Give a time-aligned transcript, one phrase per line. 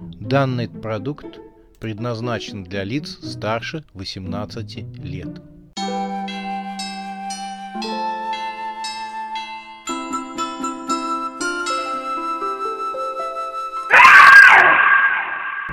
[0.00, 1.38] Данный продукт
[1.78, 5.42] предназначен для лиц старше 18 лет.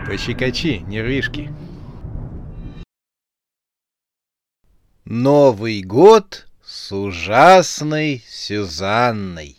[0.06, 1.54] Пощекочи, нервишки.
[5.06, 9.58] Новый год с ужасной Сюзанной.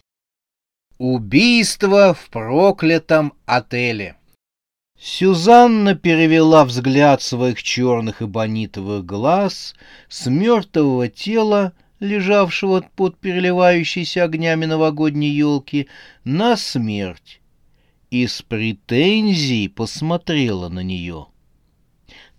[0.99, 4.18] Убийство в проклятом отеле.
[5.01, 9.75] Сюзанна перевела взгляд своих черных эбонитовых глаз
[10.09, 15.89] с мертвого тела, лежавшего под переливающейся огнями новогодней елки,
[16.25, 17.41] на смерть
[18.11, 21.27] и с претензией посмотрела на нее.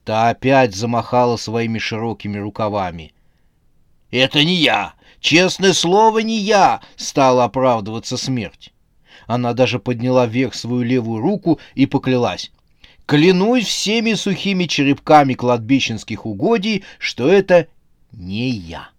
[0.03, 3.13] Та опять замахала своими широкими рукавами.
[4.12, 4.95] «Это не я!
[5.21, 8.73] Честное слово, не я!»— стала оправдываться смерть.
[9.29, 12.51] Она даже подняла вверх свою левую руку и поклялась.
[13.05, 17.67] «Клянусь всеми сухими черепками кладбищенских угодий, что это
[18.12, 18.89] не я».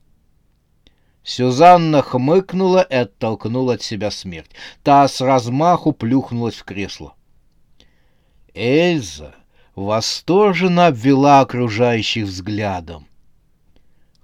[1.25, 4.53] Сюзанна хмыкнула и оттолкнула от себя смерть.
[4.85, 7.15] Та с размаху плюхнулась в кресло.
[8.55, 9.35] Эльза
[9.75, 13.09] восторженно обвела окружающих взглядом.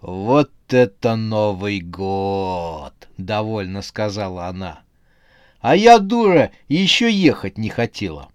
[0.00, 4.85] «Вот это Новый год!»— довольно сказала она.
[5.60, 8.30] А я, дура, еще ехать не хотела.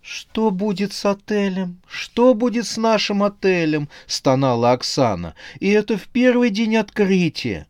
[0.00, 1.80] «Что будет с отелем?
[1.88, 5.34] Что будет с нашим отелем?»— стонала Оксана.
[5.60, 7.66] «И это в первый день открытия».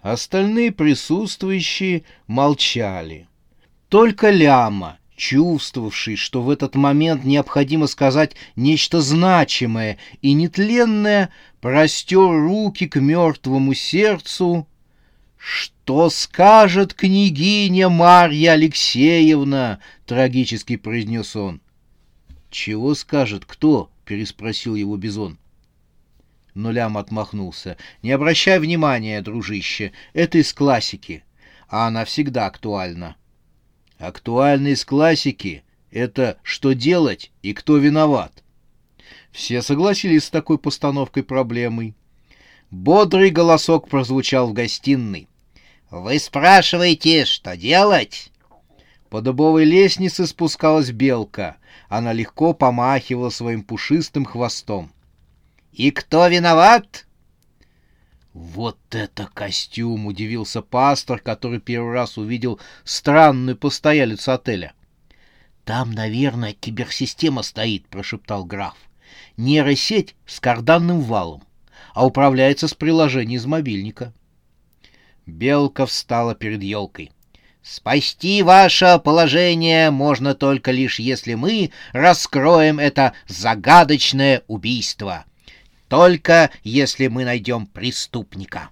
[0.00, 3.26] Остальные присутствующие молчали.
[3.88, 12.86] Только Ляма, чувствовавший, что в этот момент необходимо сказать нечто значимое и нетленное, простер руки
[12.86, 14.68] к мертвому сердцу
[15.46, 21.60] «Что скажет княгиня Марья Алексеевна?»— трагически произнес он.
[22.50, 23.44] «Чего скажет?
[23.44, 25.36] Кто?»— переспросил его Бизон.
[26.54, 27.76] Нулям отмахнулся.
[28.02, 31.24] «Не обращай внимания, дружище, это из классики,
[31.68, 33.16] а она всегда актуальна».
[33.98, 38.42] «Актуально из классики— это что делать и кто виноват».
[39.30, 41.94] Все согласились с такой постановкой проблемы.
[42.70, 45.28] Бодрый голосок прозвучал в гостиной.
[45.94, 48.32] «Вы спрашиваете, что делать?»
[49.10, 51.56] По дубовой лестнице спускалась белка.
[51.88, 54.92] Она легко помахивала своим пушистым хвостом.
[55.70, 57.06] «И кто виноват?»
[58.32, 64.72] «Вот это костюм!»— удивился пастор, который первый раз увидел странную постоялицу отеля.
[65.64, 68.74] «Там, наверное, киберсистема стоит»,— прошептал граф.
[69.36, 71.44] «Нейросеть с карданным валом,
[71.94, 74.12] а управляется с приложения из мобильника».
[75.26, 77.10] Белка встала перед елкой.
[77.62, 85.24] «Спасти ваше положение можно только лишь если мы раскроем это загадочное убийство.
[85.88, 88.68] Только если мы найдем преступника».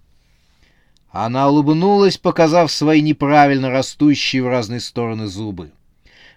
[1.11, 5.73] Она улыбнулась, показав свои неправильно растущие в разные стороны зубы.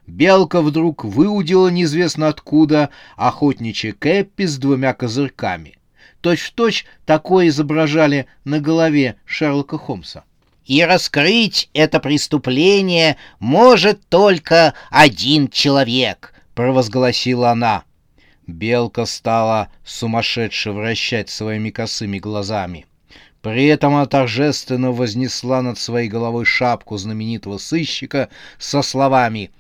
[0.08, 5.78] Белка вдруг выудила неизвестно откуда охотничье кэппи с двумя козырьками—
[6.26, 10.24] Точь-в-точь такое изображали на голове Шерлока Холмса.
[10.66, 17.84] И раскрыть это преступление может только один человек, провозгласила она.
[18.48, 22.88] Белка стала сумасшедше вращать своими косыми глазами.
[23.44, 29.52] При этом она торжественно вознесла над своей головой шапку знаменитого сыщика со словами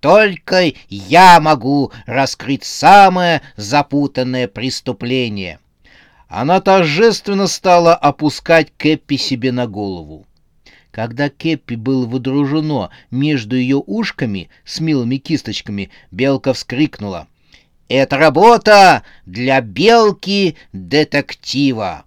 [0.00, 5.58] «Только я могу раскрыть самое запутанное преступление»
[6.28, 10.26] она торжественно стала опускать Кэппи себе на голову.
[10.90, 17.28] Когда Кэппи было выдружено между ее ушками с милыми кисточками, белка вскрикнула.
[17.88, 22.04] «Это работа для белки-детектива!»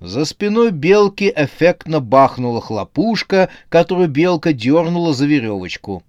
[0.00, 6.04] За спиной белки эффектно бахнула хлопушка, которую белка дернула за веревочку.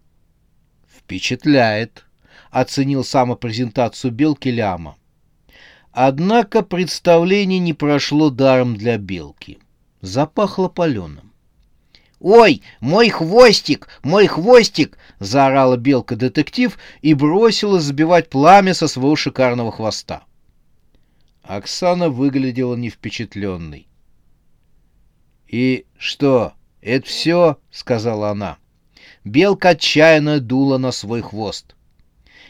[0.96, 2.06] «Впечатляет!»—
[2.52, 4.96] оценил самопрезентацию белки Ляма.
[5.92, 9.60] Однако представление не прошло даром для белки.
[10.02, 11.30] Запахло паленым.
[12.20, 13.88] «Ой, мой хвостик!
[14.04, 20.24] Мой хвостик!»— заорала белка-детектив и бросилась сбивать пламя со своего шикарного хвоста.
[21.44, 23.88] Оксана выглядела невпечатленной.
[25.48, 28.58] «И что, это все?»— сказала она.
[29.24, 31.76] Белка отчаянно дула на свой хвост.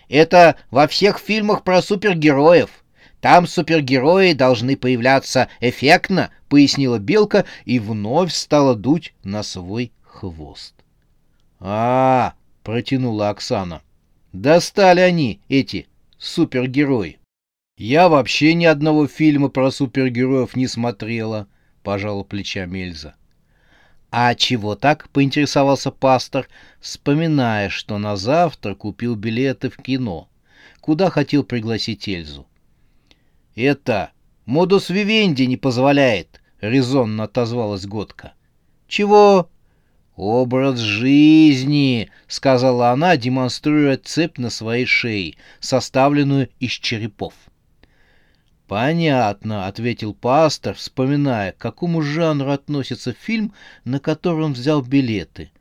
[0.09, 2.83] «Это во всех фильмах про супергероев.
[3.21, 10.73] Там супергерои должны появляться эффектно, пояснила Белка и вновь стала дуть на свой хвост.
[11.59, 12.33] А, -а, -а
[12.63, 13.81] протянула Оксана.
[14.31, 15.87] Достали они, эти
[16.17, 17.19] супергерои.
[17.77, 21.47] Я вообще ни одного фильма про супергероев не смотрела,
[21.83, 23.15] пожала плечами Эльза.
[24.11, 25.09] А чего так?
[25.09, 26.47] поинтересовался пастор,
[26.79, 30.29] вспоминая, что на завтра купил билеты в кино.
[30.79, 32.47] Куда хотел пригласить Эльзу?
[33.55, 34.11] Это
[34.45, 38.33] модус вивенди не позволяет, резонно отозвалась Годка.
[38.87, 39.49] Чего?
[40.19, 47.33] «Образ жизни»,— сказала она, демонстрируя цепь на своей шее, составленную из черепов.
[48.67, 53.53] «Понятно»,— ответил пастор, вспоминая, к какому жанру относится фильм,
[53.85, 55.51] на который он взял билеты.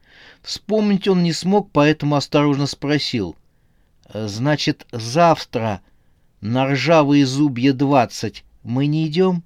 [0.43, 3.37] Вспомнить он не смог, поэтому осторожно спросил.
[4.13, 5.83] «Значит, завтра
[6.41, 9.43] на ржавые зубья двадцать мы не идем?»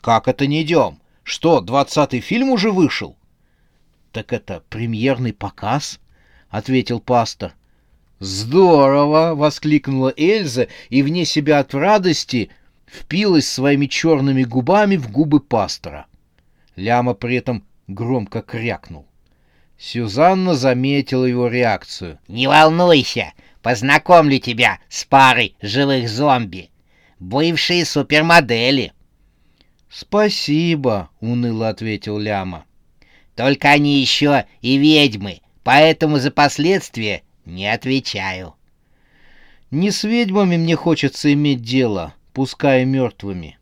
[0.00, 1.00] «Как это не идем?
[1.22, 3.16] Что, двадцатый фильм уже вышел?»
[4.12, 6.00] «Так это премьерный показ?»—
[6.50, 7.54] ответил пастор.
[8.18, 12.50] «Здорово!»— воскликнула Эльза и вне себя от радости
[12.86, 16.06] впилась своими черными губами в губы пастора.
[16.76, 19.06] Ляма при этом громко крякнул.
[19.78, 22.18] Сюзанна заметила его реакцию.
[22.28, 26.70] «Не волнуйся, познакомлю тебя с парой живых зомби.
[27.18, 28.92] Бывшие супермодели».
[29.88, 32.64] «Спасибо»,— уныло ответил Ляма.
[33.40, 38.54] Только они еще и ведьмы, поэтому за последствия не отвечаю.
[39.70, 43.58] Не с ведьмами мне хочется иметь дело, пускай мертвыми.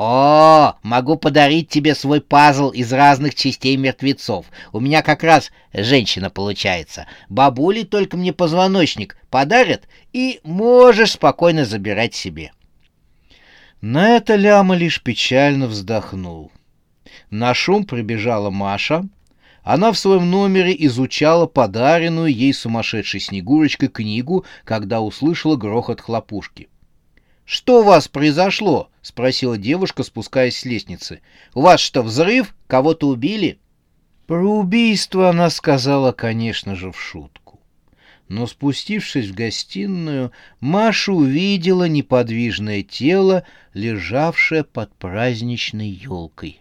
[0.00, 4.46] О, могу подарить тебе свой пазл из разных частей мертвецов.
[4.72, 7.08] У меня как раз женщина получается.
[7.28, 12.52] Бабули только мне позвоночник подарят, и можешь спокойно забирать себе.
[13.80, 16.52] На это Ляма лишь печально вздохнул.
[17.30, 19.02] На шум прибежала Маша.
[19.64, 26.68] Она в своем номере изучала подаренную ей сумасшедшей Снегурочкой книгу, когда услышала грохот хлопушки.
[27.50, 31.22] «Что у вас произошло?»— спросила девушка, спускаясь с лестницы.
[31.54, 32.54] «У вас что, взрыв?
[32.66, 33.58] Кого-то убили?»
[34.26, 37.58] Про убийство она сказала, конечно же, в шутку.
[38.28, 40.30] Но спустившись в гостиную,
[40.60, 46.60] Маша увидела неподвижное тело, лежавшее под праздничной елкой.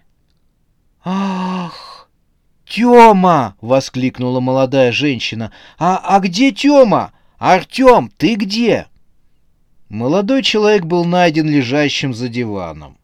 [1.03, 2.09] «Ах,
[2.65, 5.51] Тёма!»— воскликнула молодая женщина.
[5.77, 7.11] «А, а где Тёма?
[7.39, 8.87] Артём, ты где?»
[9.89, 12.97] Молодой человек был найден лежащим за диваном.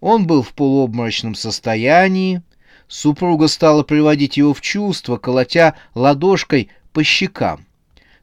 [0.00, 2.42] Он был в полуобморочном состоянии.
[2.86, 7.66] Супруга стала приводить его в чувство, колотя ладошкой по щекам.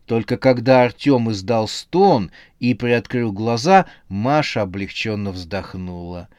[0.06, 6.30] Только когда Артем издал стон и приоткрыл глаза, Маша облегченно вздохнула.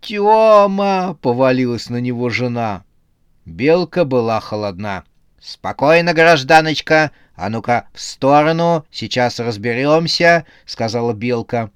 [0.00, 2.84] «Тёма!»— повалилась на него жена.
[3.44, 5.04] Белка была холодна.
[5.38, 7.12] «Спокойно, гражданочка!
[7.40, 11.70] А ну-ка, в сторону, сейчас разберемся!»— сказала Белка.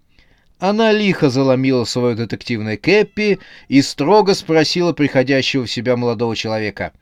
[0.58, 3.38] Она лихо заломила свою детективное кэппи
[3.68, 6.92] и строго спросила приходящего в себя молодого человека.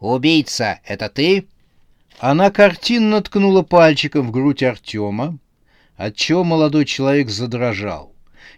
[0.00, 1.46] «Убийца, это ты?»
[2.18, 5.38] Она картинно ткнула пальчиком в грудь Артема,
[5.96, 8.12] отчего молодой человек задрожал.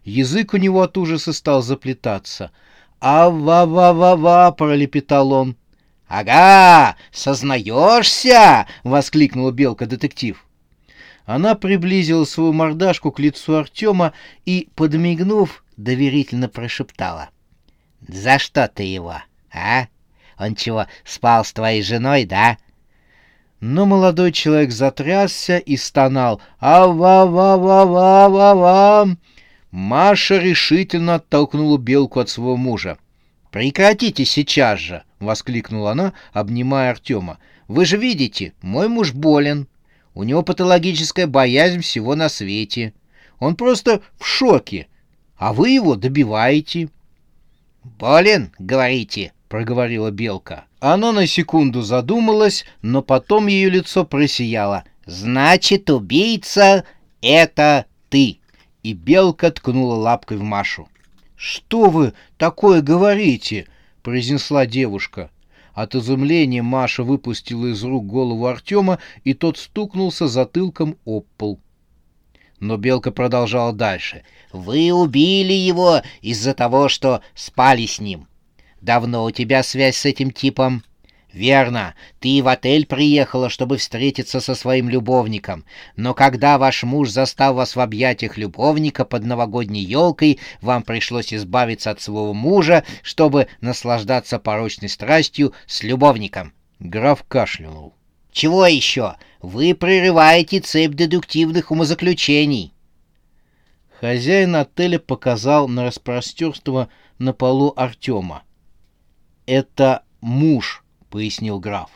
[0.05, 2.50] Язык у него от ужаса стал заплетаться.
[2.99, 5.56] «А-ва-ва-ва-ва!»— пролепетал он.
[6.16, 10.46] «Ага, сознаешься!»— воскликнула белка-детектив.
[11.26, 14.12] Она приблизила свою мордашку к лицу Артема
[14.47, 17.30] и, подмигнув, доверительно прошептала.
[18.06, 19.16] «За что ты его,
[19.52, 19.88] а?
[20.38, 22.59] Он чего, спал с твоей женой, да?»
[23.59, 26.40] Но молодой человек затрясся и стонал.
[26.61, 29.16] «А-ва-ва-ва-ва-ва-ва!»
[29.73, 32.99] Маша решительно оттолкнула белку от своего мужа.
[33.54, 37.38] «Прекратите сейчас же!»— воскликнула она, обнимая Артема.
[37.68, 39.68] «Вы же видите, мой муж болен.
[40.12, 42.94] У него патологическая боязнь всего на свете.
[43.38, 44.88] Он просто в шоке,
[45.37, 46.88] а вы его добиваете».
[47.84, 50.64] «Болен, говорите?»— проговорила белка.
[50.80, 54.82] Она на секунду задумалась, но потом ее лицо просияло.
[55.06, 56.84] «Значит, убийца—
[57.23, 58.40] это ты!»
[58.82, 60.88] и белка ткнула лапкой в Машу.
[61.37, 63.67] «Что вы такое говорите?»—
[64.03, 65.31] произнесла девушка.
[65.73, 71.61] От изумления Маша выпустила из рук голову Артема, и тот стукнулся затылком об пол.
[72.61, 74.23] Но Белка продолжала дальше.
[74.53, 78.29] «Вы убили его из-за того, что спали с ним.
[78.81, 80.85] Давно у тебя связь с этим типом?»
[81.35, 85.64] «Верно, ты в отель приехала, чтобы встретиться со своим любовником,
[85.97, 91.91] но когда ваш муж застал вас в объятиях любовника под новогодней елкой, вам пришлось избавиться
[91.91, 96.53] от своего мужа, чтобы наслаждаться порочной страстью с любовником».
[96.79, 97.95] Граф кашлянул.
[98.35, 99.14] Чего еще?
[99.41, 102.75] Вы прерываете цепь дедуктивных умозаключений.
[104.00, 106.88] Хозяин отеля показал на распростерство
[107.19, 108.43] на полу Артема.
[109.47, 110.84] «Это муж»,—
[111.14, 111.90] пояснил граф.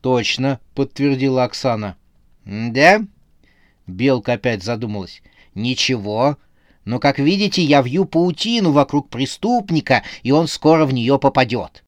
[0.00, 1.98] «Точно»,— подтвердила Оксана.
[2.46, 3.02] «Да?»
[3.86, 5.20] Белка опять задумалась.
[5.54, 6.38] «Ничего.
[6.86, 11.84] Но, как видите, я вью паутину вокруг преступника, и он скоро в нее попадет».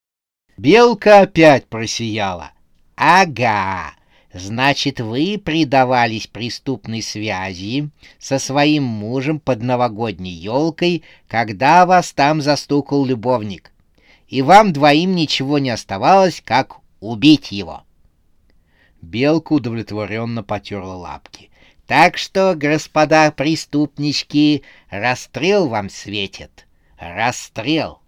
[0.58, 2.50] Белка опять просияла.
[2.96, 3.94] «Ага.
[4.34, 7.88] Значит, вы предавались преступной связи
[8.18, 13.72] со своим мужем под новогодней елкой, когда вас там застукал любовник,
[14.28, 17.82] и вам двоим ничего не оставалось, как убить его».
[19.00, 21.50] Белка удовлетворенно потерла лапки.
[21.86, 26.66] Так что, господа преступнички, расстрел вам светит.
[26.98, 28.00] Расстрел.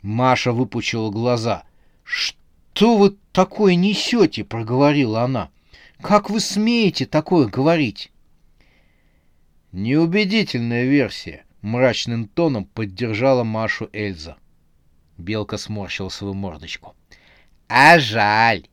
[0.00, 1.64] Маша выпучила глаза.
[2.04, 5.50] «Что вы такое несете?»— проговорила она.
[6.00, 8.12] «Как вы смеете такое говорить?»
[9.72, 14.36] «Неубедительная версия»,— мрачным тоном поддержала Машу Эльза.
[15.18, 16.94] Белка сморщила свою мордочку.
[17.68, 18.66] «А жаль.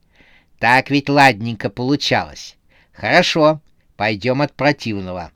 [0.59, 2.57] Так ведь ладненько получалось.
[2.91, 3.61] Хорошо,
[3.95, 5.31] Пойдем от противного.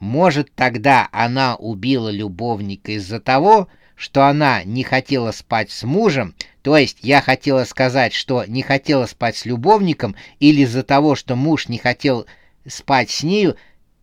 [0.00, 6.76] Может, тогда она убила любовника из-за того, что она не хотела спать с мужем, то
[6.76, 11.68] есть я хотела сказать, что не хотела спать с любовником, или из-за того, что муж
[11.68, 12.26] не хотел
[12.66, 13.56] спать с нею,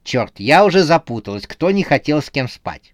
[0.03, 2.93] черт, я уже запуталась, кто не хотел с кем спать.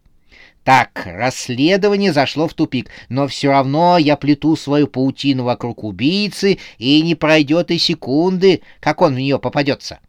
[0.66, 7.04] Так, расследование зашло в тупик, но все равно я плету свою паутину вокруг убийцы, и
[7.04, 10.00] не пройдет и секунды, как он в нее попадется.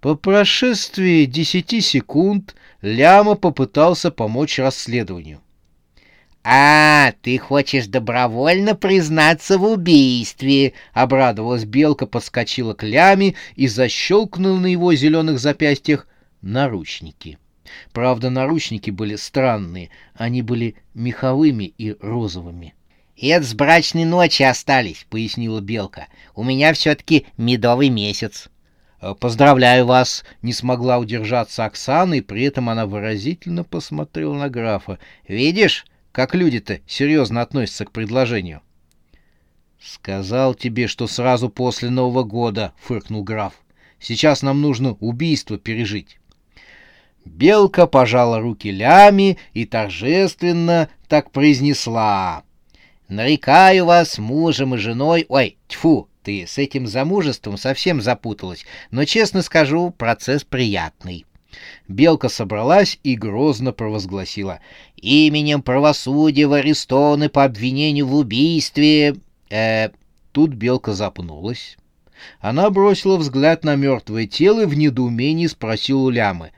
[0.00, 5.40] По прошествии десяти секунд Ляма попытался помочь расследованию.
[6.44, 14.66] «А, ты хочешь добровольно признаться в убийстве!»— обрадовалась Белка, подскочила к Ляме и защелкнула на
[14.66, 16.06] его зеленых запястьях
[16.40, 17.36] наручники.
[17.92, 22.74] Правда, наручники были странные, они были меховыми и розовыми.
[23.20, 26.06] «Это с брачной ночи остались»,— пояснила Белка.
[26.34, 28.48] «У меня все-таки медовый месяц».
[29.00, 34.98] Э, «Поздравляю вас!»— не смогла удержаться Оксана, и при этом она выразительно посмотрела на графа.
[35.28, 38.62] «Видишь, как люди-то серьезно относятся к предложению?»
[39.80, 43.54] «Сказал тебе, что сразу после Нового года»,— фыркнул граф.
[43.98, 46.19] «Сейчас нам нужно убийство пережить».
[47.24, 52.42] Белка пожала руки Лями и торжественно так произнесла.
[53.08, 55.26] «Нарекаю вас мужем и женой...
[55.28, 61.26] Ой, тьфу, ты с этим замужеством совсем запуталась, но, честно скажу, процесс приятный.
[61.88, 64.60] Белка собралась и грозно провозгласила.
[64.96, 69.16] «Именем правосудия арестованы по обвинению в убийстве...»
[69.50, 69.90] э
[70.32, 71.76] Тут Белка запнулась.
[72.38, 76.52] Она бросила взгляд на мертвое тело и в недоумении спросила у Лямы.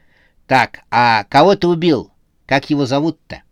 [0.52, 2.10] «Так, а кого ты убил?
[2.44, 3.42] Как его зовут-то?»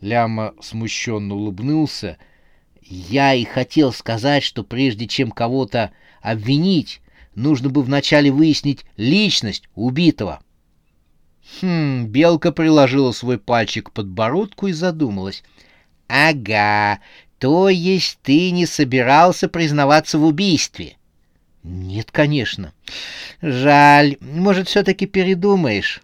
[0.00, 2.18] Ляма смущенно улыбнулся—
[2.82, 7.00] я и хотел сказать, что прежде чем кого-то обвинить,
[7.36, 10.42] нужно бы вначале выяснить личность убитого.
[11.60, 15.44] Хм, Белка приложила свой пальчик к подбородку и задумалась.
[16.08, 16.98] «Ага,
[17.38, 20.96] то есть ты не собирался признаваться в убийстве?»
[21.62, 22.72] «Нет, конечно».
[23.40, 24.16] «Жаль.
[24.20, 26.02] Может, все-таки передумаешь?»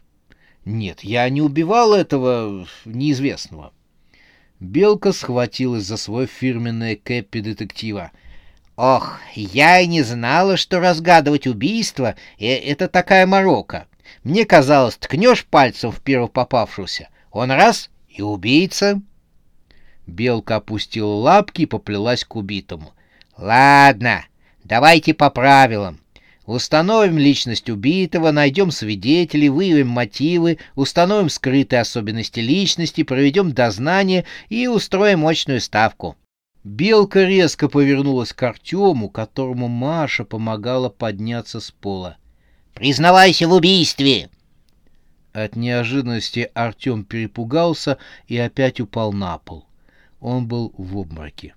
[0.65, 3.73] «Нет, я не убивал этого неизвестного».
[4.61, 8.11] Белка схватилась за свой фирменное кэппи детектива.
[8.77, 13.87] «Ох, я и не знала, что разгадывать убийство— это такая морока.
[14.25, 19.01] Мне казалось, ткнешь пальцем в первого попавшегося, он раз— и убийца».
[20.07, 22.93] Белка опустила лапки и поплелась к убитому.
[23.37, 24.25] «Ладно,
[24.69, 25.99] давайте по правилам.
[26.47, 35.21] Установим личность убитого, найдем свидетелей, выявим мотивы, установим скрытые особенности личности, проведем дознание и устроим
[35.21, 36.17] мощную ставку.
[36.65, 42.17] Белка резко повернулась к Артему, которому Маша помогала подняться с пола.
[42.75, 44.31] «Признавайся в убийстве!»
[45.33, 49.67] От неожиданности Артем перепугался и опять упал на пол.
[50.21, 51.55] Он был в обмороке.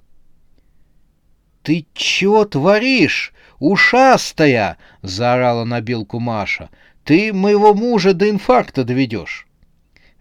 [1.64, 6.70] «Ты чё творишь, ушастая?»— заорала на Белку Маша.
[7.04, 9.48] «Ты моего мужа до инфаркта доведешь».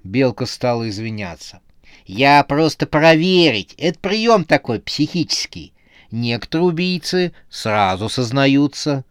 [0.05, 1.61] Белка стала извиняться.
[2.05, 3.75] «Я просто проверить.
[3.79, 5.73] Это прием такой психический.
[6.11, 9.05] Некоторые убийцы сразу сознаются».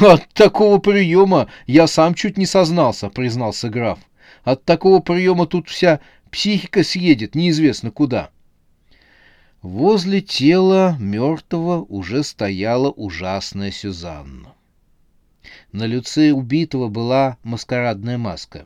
[0.00, 3.98] «От такого приема я сам чуть не сознался»,— признался граф.
[4.42, 8.30] «От такого приема тут вся психика съедет неизвестно куда».
[9.66, 14.54] Возле тела мертвого уже стояла ужасная Сюзанна.
[15.72, 18.64] На лице убитого была маскарадная маска.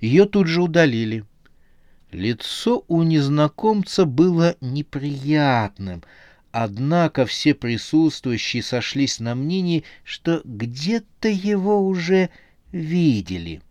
[0.00, 1.24] Ее тут же удалили.
[2.12, 6.04] Лицо у незнакомца было неприятным,
[6.52, 12.30] однако все присутствующие сошлись на мнении, что где-то его уже
[12.70, 13.62] видели.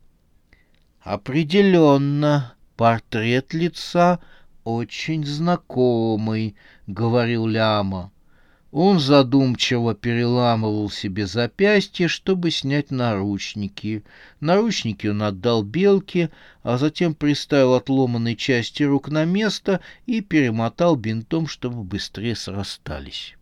[1.00, 4.20] Определенно, портрет лица
[4.76, 6.56] очень знакомый,—
[6.88, 8.12] говорил Ляма.
[8.72, 14.04] Он задумчиво переламывал себе запястье, чтобы снять наручники.
[14.40, 16.30] Наручники он отдал белке,
[16.62, 23.36] а затем приставил отломанные части рук на место и перемотал бинтом, чтобы быстрее срастались.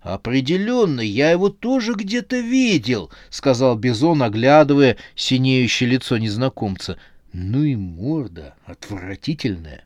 [0.00, 6.96] «Определенно, я его тоже где-то видел»,— сказал Бизон, оглядывая синеющее лицо незнакомца.
[7.32, 9.84] «Ну и морда отвратительная».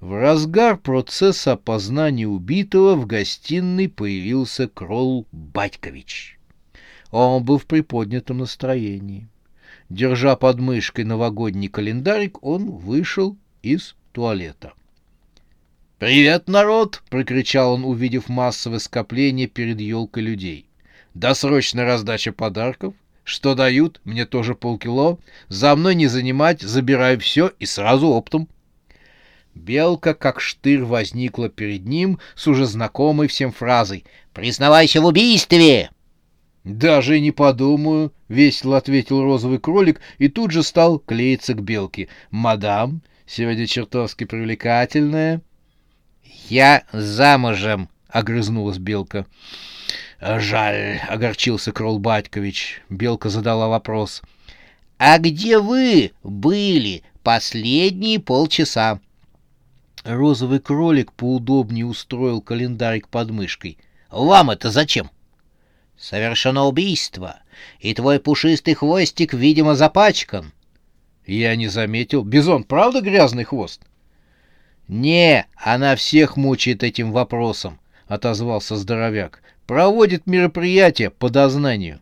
[0.00, 6.38] В разгар процесса опознания убитого в гостиной появился Кролл Батькович.
[7.10, 9.28] Он был в приподнятом настроении.
[9.90, 14.72] Держа под мышкой новогодний календарик, он вышел из туалета.
[15.98, 20.64] «Привет, народ!»— прокричал он, увидев массовое скопление перед елкой людей.
[21.12, 22.94] «Досрочная раздача подарков?
[23.22, 24.00] Что дают?
[24.04, 25.18] Мне тоже полкило.
[25.48, 28.48] За мной не занимать, забираю все и сразу оптом».
[29.54, 35.90] Белка, как штырь, возникла перед ним с уже знакомой всем фразой «Признавайся в убийстве!»
[36.64, 42.08] «Даже не подумаю»,— весело ответил розовый кролик и тут же стал клеиться к белке.
[42.30, 45.40] «Мадам, сегодня чертовски привлекательная».
[46.48, 49.26] «Я замужем»,— огрызнулась белка.
[50.20, 52.82] «Жаль»,— огорчился Крол Батькович.
[52.90, 54.22] Белка задала вопрос.
[54.98, 59.00] «А где вы были последние полчаса?»
[60.04, 63.78] Розовый кролик поудобнее устроил календарик под мышкой.
[64.10, 65.10] «Вам это зачем?»
[65.98, 67.40] «Совершено убийство,
[67.80, 70.52] и твой пушистый хвостик, видимо, запачкан».
[71.26, 72.24] «Я не заметил.
[72.24, 73.82] Бизон, правда грязный хвост?»
[74.88, 79.42] «Не, она всех мучает этим вопросом»,— отозвался здоровяк.
[79.66, 82.00] «Проводит мероприятие по дознанию».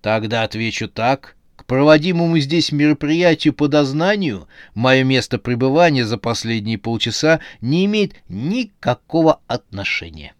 [0.00, 1.35] «Тогда отвечу так
[1.66, 10.34] проводимому здесь мероприятию по дознанию мое место пребывания за последние полчаса не имеет никакого отношения.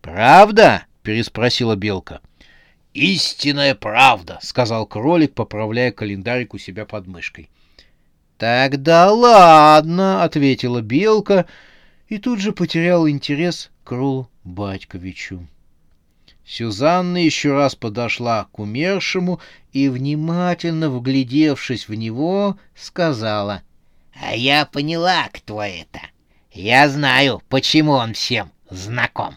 [0.00, 2.20] «Правда?»— переспросила Белка.
[2.94, 7.50] «Истинная правда»,— сказал кролик, поправляя календарик у себя под мышкой.
[8.38, 11.46] «Тогда ладно»,— ответила Белка
[12.08, 15.46] и тут же потерял интерес к Рулу Батьковичу.
[16.48, 19.38] Сюзанна еще раз подошла к умершему
[19.74, 23.62] и, внимательно вглядевшись в него, сказала,
[24.18, 26.00] «А я поняла, кто это.
[26.50, 29.36] Я знаю, почему он всем знаком».